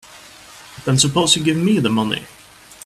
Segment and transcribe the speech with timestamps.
[0.85, 2.25] Then suppose you give me the money.